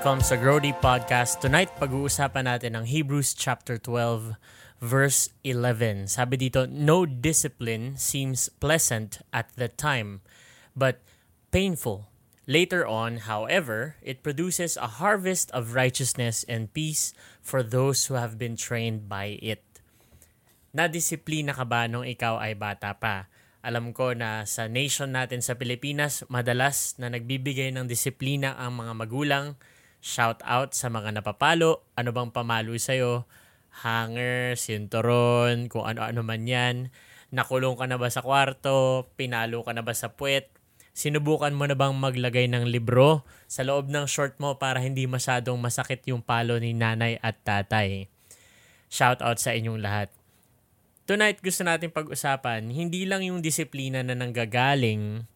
[0.00, 1.44] welcome sa Grody Podcast.
[1.44, 4.32] Tonight, pag-uusapan natin ang Hebrews chapter 12,
[4.80, 6.08] verse 11.
[6.08, 10.24] Sabi dito, No discipline seems pleasant at the time,
[10.72, 11.04] but
[11.52, 12.08] painful.
[12.48, 17.12] Later on, however, it produces a harvest of righteousness and peace
[17.44, 19.60] for those who have been trained by it.
[20.72, 23.28] Nadisiplina ka ba nung ikaw ay bata pa?
[23.60, 28.96] Alam ko na sa nation natin sa Pilipinas, madalas na nagbibigay ng disiplina ang mga
[28.96, 29.60] magulang.
[30.00, 31.84] Shout out sa mga napapalo.
[31.92, 33.28] Ano bang pamalo sa'yo?
[33.84, 36.88] Hanger, sinturon, kung ano-ano man yan.
[37.30, 39.06] Nakulong ka na ba sa kwarto?
[39.14, 40.48] Pinalo ka na ba sa puwet?
[40.90, 45.60] Sinubukan mo na bang maglagay ng libro sa loob ng short mo para hindi masyadong
[45.60, 48.10] masakit yung palo ni nanay at tatay?
[48.90, 50.10] Shout out sa inyong lahat.
[51.06, 55.28] Tonight, gusto natin pag-usapan, hindi lang yung disiplina na nanggagaling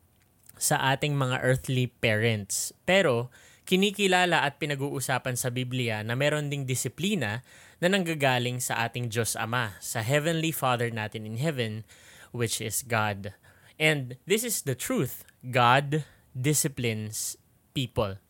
[0.58, 3.31] sa ating mga earthly parents, pero
[3.64, 7.44] kinikilala at pinag-uusapan sa Biblia na meron ding disiplina
[7.80, 11.88] na nanggagaling sa ating Diyos Ama, sa Heavenly Father natin in heaven,
[12.30, 13.36] which is God.
[13.80, 15.24] And this is the truth.
[15.42, 17.40] God disciplines
[17.72, 18.20] people.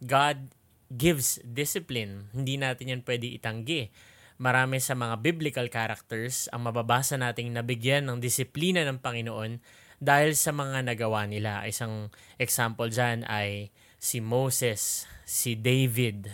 [0.00, 0.54] God
[0.88, 2.32] gives discipline.
[2.32, 3.92] Hindi natin yan pwede itanggi
[4.38, 9.58] marami sa mga biblical characters ang mababasa nating nabigyan ng disiplina ng Panginoon
[9.98, 11.66] dahil sa mga nagawa nila.
[11.66, 16.30] Isang example dyan ay si Moses, si David,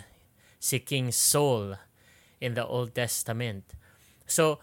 [0.61, 1.75] si King Saul
[2.39, 3.73] in the Old Testament.
[4.29, 4.61] So,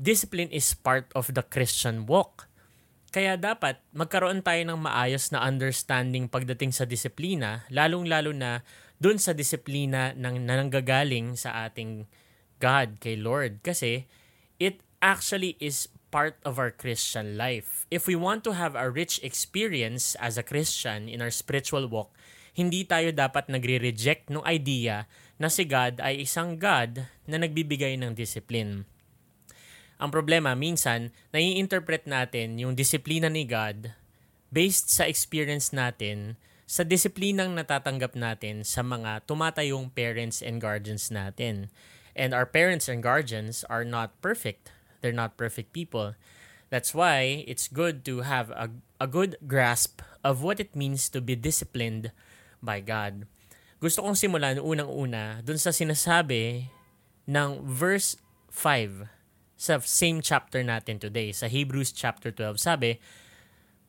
[0.00, 2.48] discipline is part of the Christian walk.
[3.12, 8.64] Kaya dapat magkaroon tayo ng maayos na understanding pagdating sa disiplina, lalong-lalo na
[8.96, 12.08] dun sa disiplina ng nananggagaling sa ating
[12.56, 13.60] God, kay Lord.
[13.60, 14.08] Kasi
[14.56, 17.88] it actually is part of our Christian life.
[17.88, 22.12] If we want to have a rich experience as a Christian in our spiritual walk,
[22.52, 25.08] hindi tayo dapat nagre-reject ng idea
[25.40, 28.84] na si God ay isang God na nagbibigay ng discipline.
[29.96, 33.96] Ang problema, minsan, nai-interpret natin yung disiplina ni God
[34.52, 36.36] based sa experience natin
[36.68, 41.72] sa disiplinang natatanggap natin sa mga tumatayong parents and guardians natin.
[42.12, 44.72] And our parents and guardians are not perfect.
[45.02, 46.14] They're not perfect people.
[46.72, 51.20] That's why it's good to have a, a good grasp of what it means to
[51.20, 52.14] be disciplined
[52.62, 53.28] by God.
[53.82, 56.70] Gusto kong simulan unang-una dun sa sinasabi
[57.26, 58.16] ng verse
[58.48, 59.10] 5
[59.58, 62.58] sa same chapter natin today, sa Hebrews chapter 12.
[62.58, 62.98] Sabi,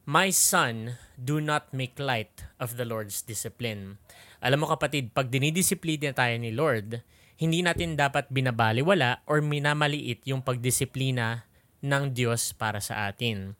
[0.04, 3.98] My son, do not make light of the Lord's discipline.
[4.44, 7.00] Alam mo kapatid, pag dinidisiplina tayo ni Lord,
[7.38, 11.50] hindi natin dapat binabaliwala or minamaliit yung pagdisiplina
[11.84, 13.58] ng Diyos para sa atin.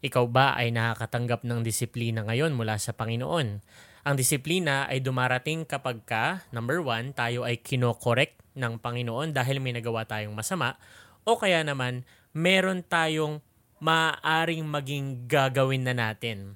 [0.00, 3.48] Ikaw ba ay nakakatanggap ng disiplina ngayon mula sa Panginoon?
[4.06, 9.74] Ang disiplina ay dumarating kapag ka, number one, tayo ay kinokorek ng Panginoon dahil may
[9.74, 10.78] nagawa tayong masama
[11.26, 13.42] o kaya naman meron tayong
[13.82, 16.54] maaaring maging gagawin na natin.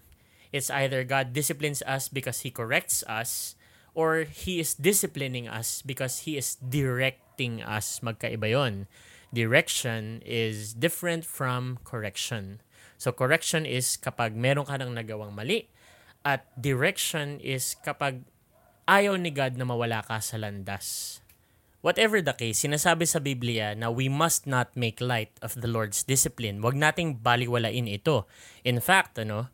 [0.54, 3.58] It's either God disciplines us because He corrects us
[3.94, 8.00] or He is disciplining us because He is directing us.
[8.00, 8.86] Magkaiba yon.
[9.30, 12.60] Direction is different from correction.
[13.00, 15.70] So correction is kapag meron ka nang nagawang mali
[16.26, 18.26] at direction is kapag
[18.84, 21.20] ayaw ni God na mawala ka sa landas.
[21.80, 26.04] Whatever the case, sinasabi sa Biblia na we must not make light of the Lord's
[26.04, 26.60] discipline.
[26.60, 28.28] Huwag nating baliwalain ito.
[28.68, 29.48] In fact, ano,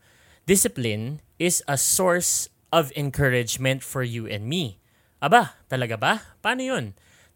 [0.51, 4.79] discipline is a source of encouragement for you and me.
[5.23, 6.13] Aba, talaga ba?
[6.45, 6.85] Paano yun?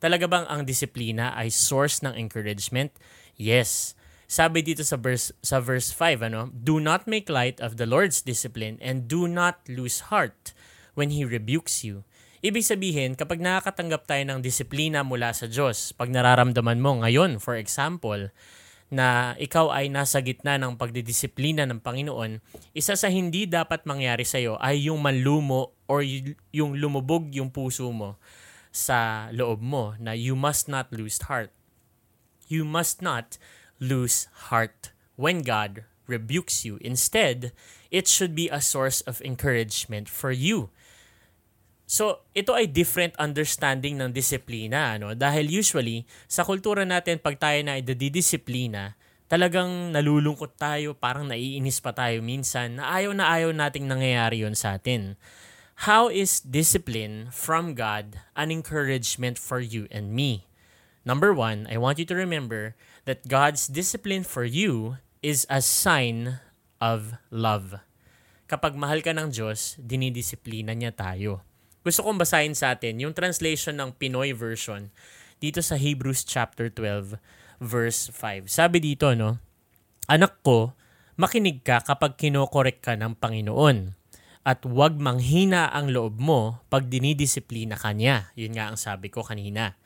[0.01, 2.93] Talaga bang ang disiplina ay source ng encouragement?
[3.37, 3.93] Yes.
[4.31, 8.23] Sabi dito sa verse sa verse 5 ano, do not make light of the Lord's
[8.23, 10.55] discipline and do not lose heart
[10.95, 12.07] when he rebukes you.
[12.41, 17.53] Ibig sabihin, kapag nakakatanggap tayo ng disiplina mula sa Diyos, pag nararamdaman mo ngayon, for
[17.53, 18.33] example,
[18.91, 22.43] na ikaw ay nasa gitna ng pagdidisiplina ng Panginoon,
[22.75, 26.03] isa sa hindi dapat mangyari sa iyo ay yung manlumo or
[26.51, 28.19] yung lumubog yung puso mo
[28.75, 31.55] sa loob mo na you must not lose heart.
[32.51, 33.39] You must not
[33.79, 36.83] lose heart when God rebukes you.
[36.83, 37.55] Instead,
[37.95, 40.75] it should be a source of encouragement for you
[41.91, 44.95] So, ito ay different understanding ng disiplina.
[44.95, 45.11] Ano?
[45.19, 48.95] Dahil usually, sa kultura natin, pag tayo na ididisiplina,
[49.27, 54.55] talagang nalulungkot tayo, parang naiinis pa tayo minsan, na ayaw na ayaw nating nangyayari yon
[54.55, 55.19] sa atin.
[55.91, 60.47] How is discipline from God an encouragement for you and me?
[61.03, 66.39] Number one, I want you to remember that God's discipline for you is a sign
[66.79, 67.83] of love.
[68.47, 71.50] Kapag mahal ka ng Diyos, dinidisiplina niya tayo.
[71.81, 74.93] Gusto kong basahin sa atin yung translation ng Pinoy version
[75.41, 77.17] dito sa Hebrews chapter 12
[77.61, 78.49] verse 5.
[78.49, 79.41] Sabi dito, no,
[80.11, 80.75] Anak ko,
[81.15, 83.95] makinig ka kapag kinokorek ka ng Panginoon
[84.43, 88.35] at huwag manghina ang loob mo pag dinidisiplina ka niya.
[88.35, 89.79] Yun nga ang sabi ko kanina.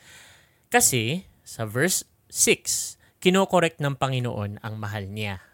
[0.72, 5.44] Kasi sa verse 6, kinokorek ng Panginoon ang mahal niya.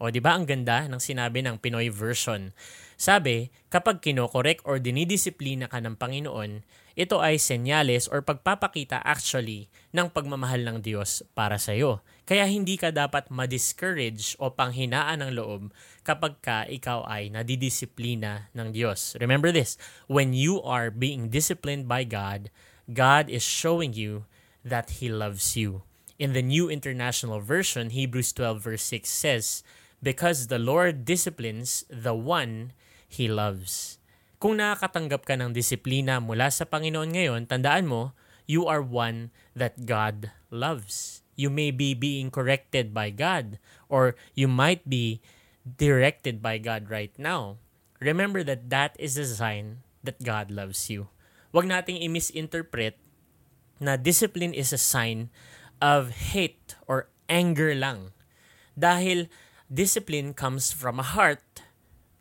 [0.00, 2.56] O di ba ang ganda ng sinabi ng Pinoy version?
[2.96, 6.64] Sabi, kapag kinokorek or dinidisiplina ka ng Panginoon,
[6.96, 12.00] ito ay senyales or pagpapakita actually ng pagmamahal ng Diyos para sa iyo.
[12.24, 15.68] Kaya hindi ka dapat ma-discourage o panghinaan ng loob
[16.00, 19.20] kapag ka ikaw ay nadidisiplina ng Diyos.
[19.20, 19.76] Remember this,
[20.08, 22.48] when you are being disciplined by God,
[22.88, 24.24] God is showing you
[24.64, 25.84] that He loves you.
[26.20, 29.64] In the New International Version, Hebrews 12 verse 6 says,
[30.00, 32.72] because the Lord disciplines the one
[33.08, 34.00] He loves.
[34.40, 38.16] Kung nakakatanggap ka ng disiplina mula sa Panginoon ngayon, tandaan mo,
[38.48, 41.20] you are one that God loves.
[41.36, 43.60] You may be being corrected by God
[43.92, 45.20] or you might be
[45.64, 47.60] directed by God right now.
[48.00, 51.12] Remember that that is a sign that God loves you.
[51.52, 52.96] Huwag nating i-misinterpret
[53.76, 55.28] na discipline is a sign
[55.84, 58.16] of hate or anger lang.
[58.72, 59.28] Dahil
[59.70, 61.62] discipline comes from a heart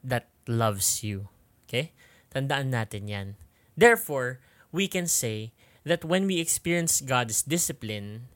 [0.05, 1.27] that loves you.
[1.65, 1.91] Okay?
[2.29, 3.27] Tandaan natin yan.
[3.73, 5.51] Therefore, we can say
[5.83, 8.29] that when we experience God's discipline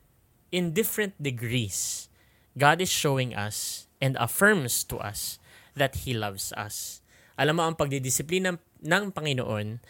[0.50, 2.10] in different degrees,
[2.58, 5.38] God is showing us and affirms to us
[5.78, 7.02] that He loves us.
[7.38, 9.82] Alam mo, ang pagdidisiplina ng Panginoon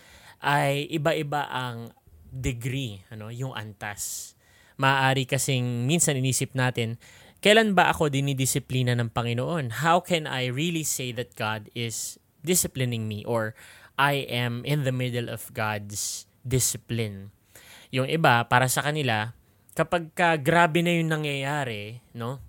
[0.43, 1.91] ay iba-iba ang
[2.31, 4.35] degree, ano, yung antas.
[4.79, 6.99] Maaari kasing minsan inisip natin,
[7.43, 9.83] Kailan ba ako dinidisiplina ng Panginoon?
[9.83, 13.51] How can I really say that God is disciplining me or
[13.99, 17.35] I am in the middle of God's discipline?
[17.91, 19.35] Yung iba, para sa kanila,
[19.75, 22.39] kapag ka grabe na yung nangyayari, no?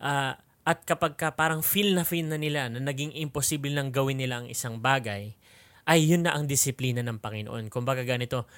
[0.00, 0.32] Uh,
[0.64, 4.40] at kapag ka parang feel na feel na nila na naging imposible nang gawin nila
[4.40, 5.36] ang isang bagay,
[5.84, 7.68] ay yun na ang disiplina ng Panginoon.
[7.68, 8.48] Kumbaga ganito,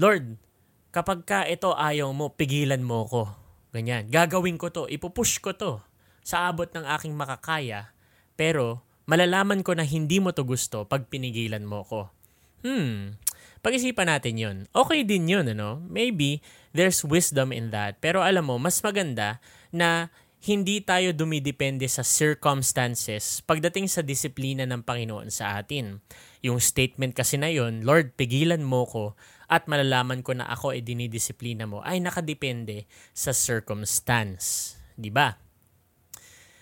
[0.00, 0.40] Lord,
[0.88, 3.43] kapag ka ito ayaw mo, pigilan mo ko
[3.74, 4.06] Ganyan.
[4.06, 4.86] Gagawin ko to.
[4.86, 5.82] Ipupush ko to
[6.22, 7.90] sa abot ng aking makakaya.
[8.38, 12.14] Pero, malalaman ko na hindi mo to gusto pag pinigilan mo ko.
[12.62, 13.18] Hmm,
[13.60, 14.56] pag-isipan natin yun.
[14.70, 15.82] Okay din yun, ano?
[15.90, 16.38] Maybe,
[16.70, 17.98] there's wisdom in that.
[17.98, 19.42] Pero alam mo, mas maganda
[19.74, 26.04] na hindi tayo dumidepende sa circumstances pagdating sa disiplina ng Panginoon sa atin.
[26.44, 29.16] Yung statement kasi na yun, Lord, pigilan mo ko
[29.48, 34.76] at malalaman ko na ako ay dinidisiplina mo ay nakadepende sa circumstance.
[34.94, 35.34] Di ba?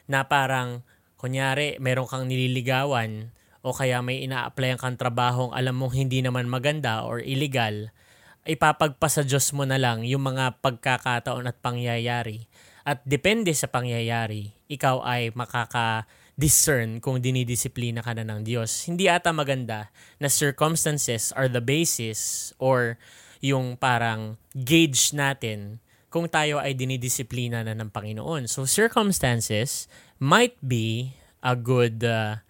[0.08, 0.82] Na parang,
[1.20, 3.30] kunyari, meron kang nililigawan
[3.62, 7.94] o kaya may ina-applyan kang trabahong alam mong hindi naman maganda or illegal,
[8.42, 12.50] ipapagpasa Diyos mo na lang yung mga pagkakataon at pangyayari.
[12.82, 18.88] At depende sa pangyayari, ikaw ay makaka discern kung dinidisiplina ka na ng Diyos.
[18.88, 22.96] Hindi ata maganda na circumstances are the basis or
[23.44, 28.48] yung parang gauge natin kung tayo ay dinidisiplina na ng Panginoon.
[28.48, 29.88] So circumstances
[30.20, 32.40] might be a good uh,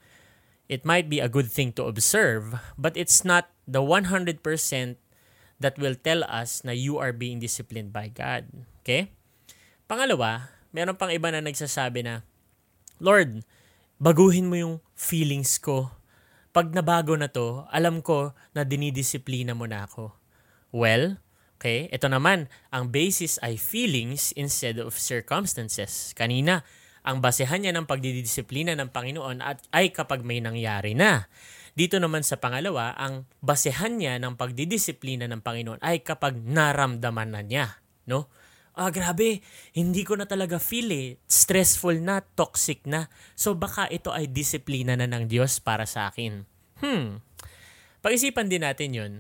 [0.73, 4.41] it might be a good thing to observe, but it's not the 100%
[5.63, 8.49] that will tell us na you are being disciplined by God.
[8.83, 9.13] Okay?
[9.87, 12.27] Pangalawa, meron pang iba na nagsasabi na,
[12.99, 13.47] Lord,
[14.03, 15.95] baguhin mo yung feelings ko.
[16.51, 20.11] Pag nabago na to, alam ko na dinidisiplina mo na ako.
[20.75, 21.23] Well,
[21.57, 26.11] okay, ito naman, ang basis ay feelings instead of circumstances.
[26.19, 26.67] Kanina,
[27.07, 31.31] ang basehan niya ng pagdidisiplina ng Panginoon at ay kapag may nangyari na.
[31.73, 37.41] Dito naman sa pangalawa, ang basehan niya ng pagdidisiplina ng Panginoon ay kapag naramdaman na
[37.47, 37.79] niya.
[38.11, 38.27] No?
[38.77, 39.45] Ah grabe,
[39.77, 41.09] hindi ko na talaga feel eh.
[41.29, 43.13] Stressful na, toxic na.
[43.37, 46.49] So baka ito ay disiplina na ng Diyos para sa akin.
[46.81, 47.21] Hmm.
[48.03, 49.13] Pag-isipan din natin yun.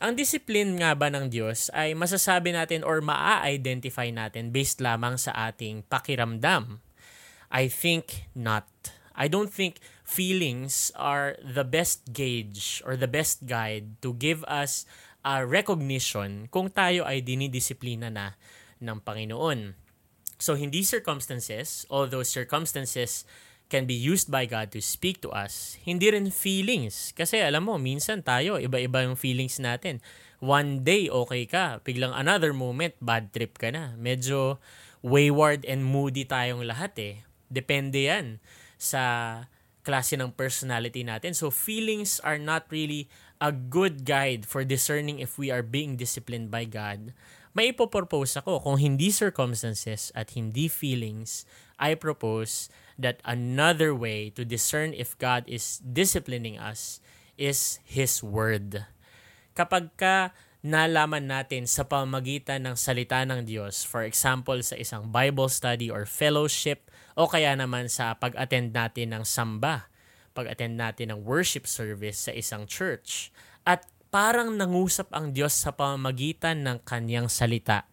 [0.00, 5.52] Ang discipline nga ba ng Diyos ay masasabi natin or maa-identify natin based lamang sa
[5.52, 6.80] ating pakiramdam?
[7.52, 8.64] I think not.
[9.12, 14.88] I don't think feelings are the best gauge or the best guide to give us
[15.20, 18.40] a recognition kung tayo ay dinidisiplina na
[18.80, 19.76] ng Panginoon.
[20.40, 23.28] So, hindi circumstances, although circumstances
[23.70, 27.14] can be used by God to speak to us, hindi rin feelings.
[27.14, 30.02] Kasi alam mo, minsan tayo, iba-iba yung feelings natin.
[30.42, 31.84] One day, okay ka.
[31.84, 33.94] Biglang another moment, bad trip ka na.
[33.94, 34.58] Medyo
[35.04, 37.14] wayward and moody tayong lahat eh.
[37.46, 38.42] Depende yan
[38.80, 39.44] sa
[39.84, 41.36] klase ng personality natin.
[41.36, 43.08] So, feelings are not really
[43.40, 47.16] a good guide for discerning if we are being disciplined by God,
[47.50, 51.42] may ipopropose ako kung hindi circumstances at hindi feelings,
[51.80, 57.02] I propose that another way to discern if God is disciplining us
[57.34, 58.86] is His Word.
[59.56, 60.30] Kapag ka
[60.60, 66.04] nalaman natin sa pamagitan ng salita ng Diyos, for example sa isang Bible study or
[66.04, 69.88] fellowship, o kaya naman sa pag-attend natin ng samba,
[70.36, 73.32] pag-attend natin ng worship service sa isang church,
[73.64, 77.86] at parang nangusap ang Diyos sa pamamagitan ng kanyang salita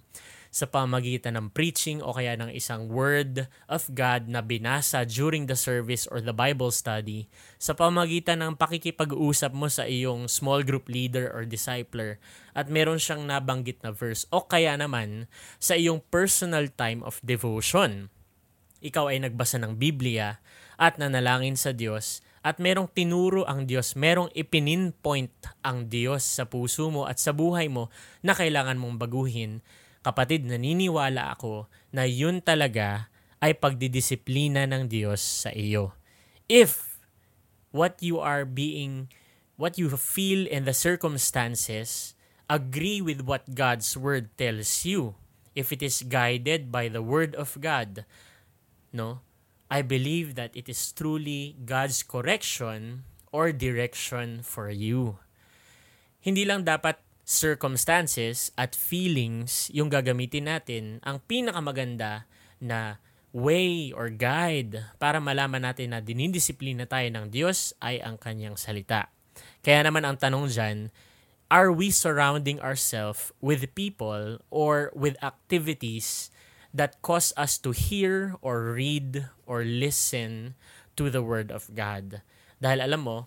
[0.57, 5.53] sa pamagitan ng preaching o kaya ng isang word of God na binasa during the
[5.53, 7.29] service or the Bible study,
[7.61, 12.17] sa pamagitan ng pakikipag-usap mo sa iyong small group leader or discipler
[12.57, 15.29] at meron siyang nabanggit na verse o kaya naman
[15.61, 18.09] sa iyong personal time of devotion.
[18.81, 20.41] Ikaw ay nagbasa ng Biblia
[20.77, 25.33] at nanalangin sa Diyos at merong tinuro ang Diyos, merong ipinin-point
[25.65, 27.89] ang Diyos sa puso mo at sa buhay mo
[28.21, 29.61] na kailangan mong baguhin,
[30.07, 33.11] Kapatid, naniniwala ako na yun talaga
[33.43, 35.99] ay pagdidisiplina ng Diyos sa iyo.
[36.47, 37.03] If
[37.75, 39.11] what you are being,
[39.59, 42.15] what you feel in the circumstances
[42.47, 45.19] agree with what God's word tells you,
[45.59, 48.07] if it is guided by the word of God,
[48.95, 49.26] no,
[49.67, 53.03] I believe that it is truly God's correction
[53.35, 55.19] or direction for you.
[56.23, 62.23] Hindi lang dapat circumstances at feelings yung gagamitin natin, ang pinakamaganda
[62.63, 63.03] na
[63.35, 69.11] way or guide para malaman natin na dinidisiplina tayo ng Diyos ay ang kanyang salita.
[69.59, 70.77] Kaya naman ang tanong dyan,
[71.51, 76.31] are we surrounding ourselves with people or with activities
[76.77, 80.53] that cause us to hear or read or listen
[80.93, 82.21] to the Word of God?
[82.61, 83.17] Dahil alam mo,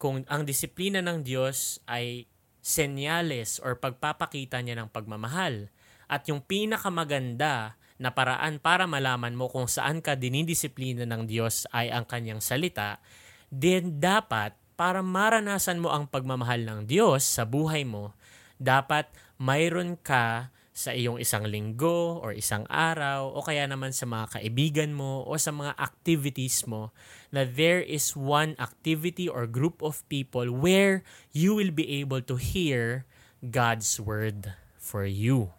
[0.00, 2.28] kung ang disiplina ng Diyos ay
[2.64, 5.68] senyales or pagpapakita niya ng pagmamahal.
[6.08, 11.92] At yung pinakamaganda na paraan para malaman mo kung saan ka dinidisiplina ng Diyos ay
[11.92, 13.04] ang kanyang salita,
[13.52, 18.16] then dapat para maranasan mo ang pagmamahal ng Diyos sa buhay mo,
[18.58, 19.06] dapat
[19.38, 24.90] mayroon ka sa iyong isang linggo or isang araw o kaya naman sa mga kaibigan
[24.90, 26.90] mo o sa mga activities mo
[27.30, 32.34] na there is one activity or group of people where you will be able to
[32.34, 33.06] hear
[33.38, 35.54] God's word for you.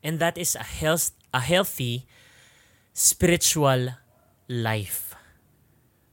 [0.00, 2.08] And that is a health a healthy
[2.96, 4.00] spiritual
[4.48, 5.12] life.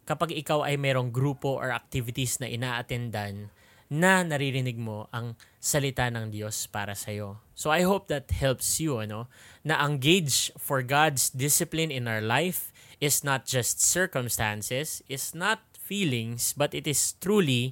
[0.03, 3.47] Kapag ikaw ay merong grupo or activities na ina-attendan
[3.87, 7.39] na naririnig mo ang salita ng Diyos para sa iyo.
[7.55, 9.31] So I hope that helps you ano
[9.63, 15.63] na ang gauge for God's discipline in our life is not just circumstances, is not
[15.77, 17.71] feelings, but it is truly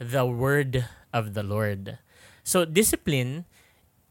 [0.00, 2.00] the word of the Lord.
[2.40, 3.44] So discipline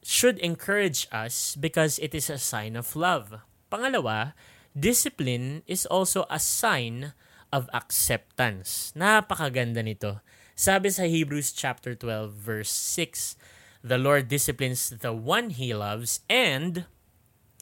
[0.06, 3.42] should encourage us because it is a sign of love.
[3.72, 4.34] Pangalawa,
[4.78, 7.14] discipline is also a sign
[7.52, 8.94] of acceptance.
[8.96, 10.22] Napakaganda nito.
[10.60, 13.40] Sabi sa Hebrews chapter 12 verse 6,
[13.80, 16.84] the Lord disciplines the one he loves and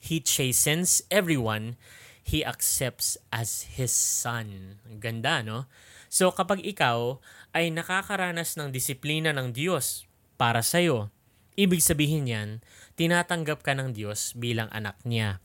[0.01, 1.77] he chastens everyone
[2.25, 4.81] he accepts as his son.
[4.97, 5.69] Ganda, no?
[6.09, 7.21] So kapag ikaw
[7.53, 11.13] ay nakakaranas ng disiplina ng Diyos para sa iyo,
[11.53, 12.65] ibig sabihin niyan,
[12.97, 15.37] tinatanggap ka ng Diyos bilang anak niya.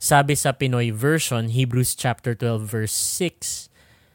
[0.00, 3.73] Sabi sa Pinoy version, Hebrews chapter 12 verse 6,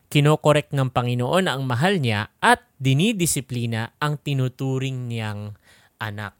[0.09, 5.53] Kinokorek ng Panginoon ang mahal niya at dinidisiplina ang tinuturing niyang
[6.01, 6.33] anak.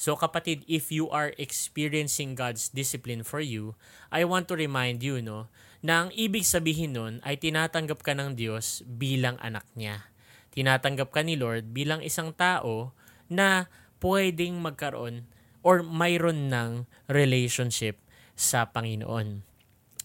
[0.00, 3.76] So kapatid, if you are experiencing God's discipline for you,
[4.08, 5.52] I want to remind you no,
[5.84, 10.08] na ang ibig sabihin nun ay tinatanggap ka ng Diyos bilang anak niya.
[10.56, 12.96] Tinatanggap ka ni Lord bilang isang tao
[13.28, 13.68] na
[14.00, 15.28] pwedeng magkaroon
[15.60, 18.00] or mayroon ng relationship
[18.32, 19.44] sa Panginoon.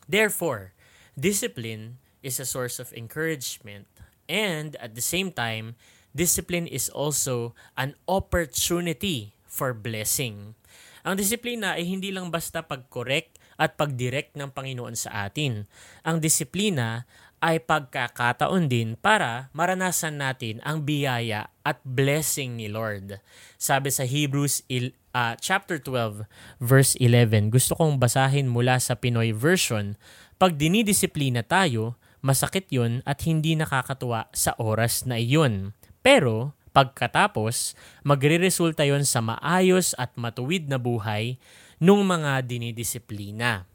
[0.03, 0.75] Therefore,
[1.15, 3.86] discipline is a source of encouragement
[4.25, 5.77] and at the same time,
[6.17, 10.58] discipline is also an opportunity for blessing.
[11.05, 15.70] Ang disiplina ay hindi lang basta pag-correct at pag-direct ng Panginoon sa atin.
[16.01, 17.05] Ang disiplina
[17.46, 23.22] ay pagkakataon din para maranasan natin ang biyaya at blessing ni Lord.
[23.62, 26.25] Sabi sa Hebrews il, uh, chapter 12
[26.58, 29.94] verse 11, gusto kong basahin mula sa Pinoy version,
[30.41, 35.77] pag dinidisiplina tayo, masakit yun at hindi nakakatuwa sa oras na iyon.
[36.01, 41.38] Pero, pagkatapos, magre-resulta yon sa maayos at matuwid na buhay
[41.77, 43.70] nung mga dinidisiplina.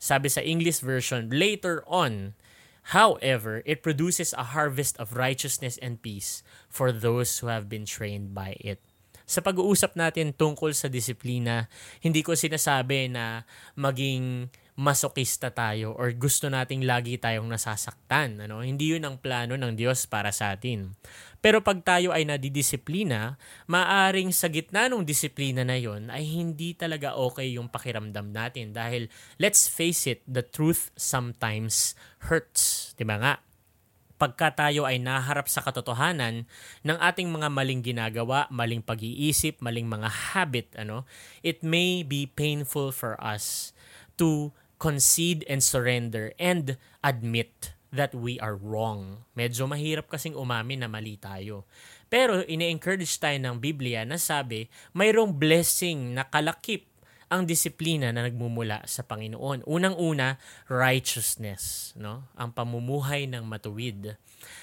[0.00, 2.32] Sabi sa English version, later on,
[2.96, 8.32] However, it produces a harvest of righteousness and peace for those who have been trained
[8.32, 8.80] by it.
[9.30, 11.70] Sa pag-uusap natin tungkol sa disiplina,
[12.02, 13.46] hindi ko sinasabi na
[13.78, 18.40] maging masokista tayo or gusto nating lagi tayong nasasaktan.
[18.40, 18.64] Ano?
[18.64, 20.96] Hindi yun ang plano ng Diyos para sa atin.
[21.44, 23.36] Pero pag tayo ay nadidisiplina,
[23.68, 29.12] maaring sa gitna ng disiplina na yon ay hindi talaga okay yung pakiramdam natin dahil
[29.36, 31.92] let's face it, the truth sometimes
[32.32, 32.96] hurts.
[32.96, 33.44] Diba nga?
[34.20, 36.44] pagka tayo ay naharap sa katotohanan
[36.84, 41.08] ng ating mga maling ginagawa, maling pag-iisip, maling mga habit, ano,
[41.40, 43.72] it may be painful for us
[44.20, 49.28] to concede and surrender and admit that we are wrong.
[49.36, 51.68] Medyo mahirap kasing umamin na mali tayo.
[52.10, 56.88] Pero ine-encourage tayo ng Biblia na sabi, mayroong blessing na kalakip
[57.30, 59.62] ang disiplina na nagmumula sa Panginoon.
[59.62, 62.26] Unang-una, righteousness, no?
[62.34, 64.18] Ang pamumuhay ng matuwid.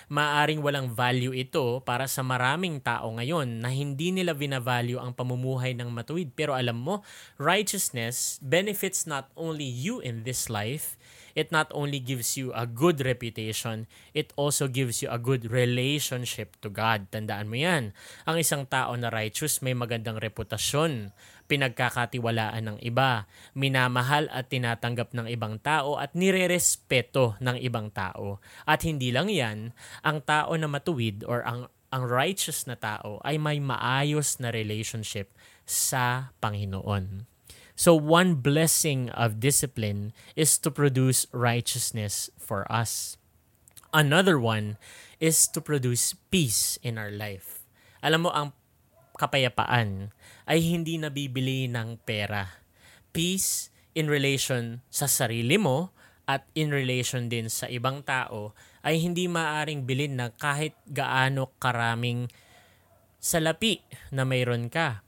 [0.08, 5.76] Maaring walang value ito para sa maraming tao ngayon na hindi nila binavalue ang pamumuhay
[5.78, 6.34] ng matuwid.
[6.34, 7.06] Pero alam mo,
[7.42, 10.98] righteousness benefits not only you in this life,
[11.38, 13.86] it not only gives you a good reputation,
[14.18, 17.14] it also gives you a good relationship to God.
[17.14, 17.94] Tandaan mo yan.
[18.26, 21.14] Ang isang tao na righteous may magandang reputasyon
[21.48, 23.24] pinagkakatiwalaan ng iba,
[23.56, 28.44] minamahal at tinatanggap ng ibang tao at nirerespeto ng ibang tao.
[28.68, 29.72] At hindi lang yan,
[30.04, 35.32] ang tao na matuwid or ang ang righteous na tao ay may maayos na relationship
[35.64, 37.37] sa Panginoon.
[37.78, 43.22] So one blessing of discipline is to produce righteousness for us.
[43.94, 44.82] Another one
[45.22, 47.62] is to produce peace in our life.
[48.02, 48.50] Alam mo, ang
[49.14, 50.10] kapayapaan
[50.50, 52.66] ay hindi nabibili ng pera.
[53.14, 55.94] Peace in relation sa sarili mo
[56.26, 62.26] at in relation din sa ibang tao ay hindi maaring bilhin na kahit gaano karaming
[63.22, 65.06] salapi na mayroon ka.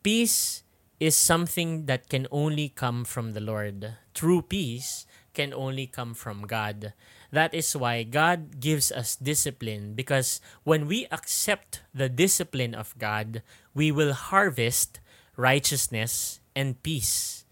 [0.00, 0.64] Peace
[1.02, 3.98] is something that can only come from the Lord.
[4.14, 5.02] True peace
[5.34, 6.94] can only come from God.
[7.34, 13.42] That is why God gives us discipline because when we accept the discipline of God,
[13.74, 15.02] we will harvest
[15.34, 17.50] righteousness and peace.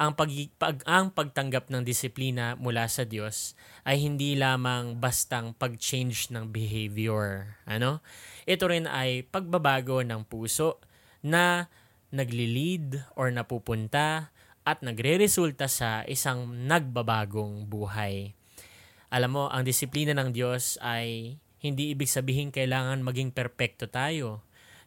[0.00, 3.52] Ang pag, pag ang pagtanggap ng disiplina mula sa Diyos
[3.84, 7.60] ay hindi lamang bastang pag-change ng behavior.
[7.68, 8.00] Ano?
[8.48, 10.80] Ito rin ay pagbabago ng puso
[11.20, 11.68] na
[12.14, 14.30] nagli-lead or napupunta
[14.66, 18.34] at nagre-resulta sa isang nagbabagong buhay.
[19.14, 24.42] Alam mo, ang disiplina ng Diyos ay hindi ibig sabihin kailangan maging perpekto tayo.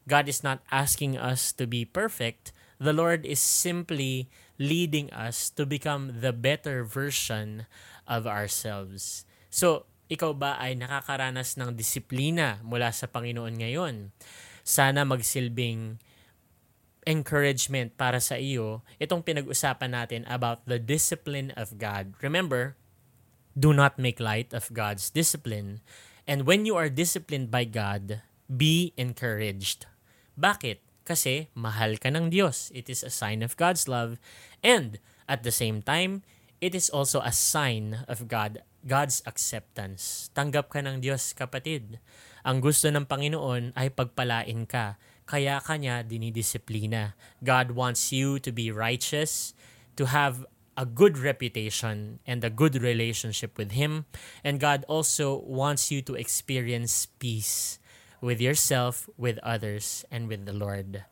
[0.05, 2.51] God is not asking us to be perfect.
[2.79, 4.27] The Lord is simply
[4.59, 7.67] leading us to become the better version
[8.03, 9.23] of ourselves.
[9.47, 14.11] So, ikaw ba ay nakakaranas ng disiplina mula sa Panginoon ngayon?
[14.65, 16.01] Sana magsilbing
[17.09, 22.13] encouragement para sa iyo itong pinag-usapan natin about the discipline of God.
[22.21, 22.77] Remember,
[23.59, 25.81] Do not make light of God's discipline.
[26.23, 29.83] And when you are disciplined by God, be encouraged.
[30.39, 30.79] Bakit?
[31.03, 32.71] Kasi mahal ka ng Diyos.
[32.71, 34.15] It is a sign of God's love.
[34.63, 36.23] And at the same time,
[36.61, 40.31] it is also a sign of God, God's acceptance.
[40.31, 41.99] Tanggap ka ng Diyos, kapatid.
[42.47, 44.95] Ang gusto ng Panginoon ay pagpalain ka.
[45.27, 47.13] Kaya kanya dinidisiplina.
[47.43, 49.53] God wants you to be righteous,
[49.99, 50.47] to have
[50.79, 54.07] a good reputation and a good relationship with Him.
[54.47, 57.83] And God also wants you to experience peace
[58.23, 61.03] with yourself, with others, and with the Lord.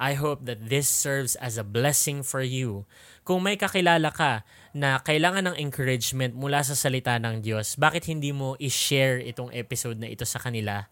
[0.00, 2.88] I hope that this serves as a blessing for you.
[3.20, 8.32] Kung may kakilala ka na kailangan ng encouragement mula sa salita ng Diyos, bakit hindi
[8.32, 10.88] mo i-share itong episode na ito sa kanila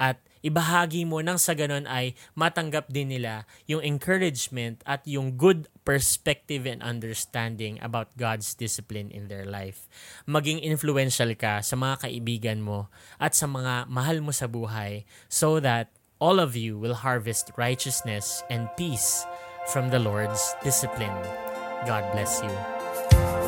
[0.00, 5.68] at ibahagi mo nang sa ganun ay matanggap din nila yung encouragement at yung good
[5.84, 9.84] perspective and understanding about God's discipline in their life.
[10.24, 12.88] Maging influential ka sa mga kaibigan mo
[13.20, 18.44] at sa mga mahal mo sa buhay so that all of you will harvest righteousness
[18.50, 19.24] and peace
[19.72, 21.16] from the Lord's discipline.
[21.86, 23.39] God bless you.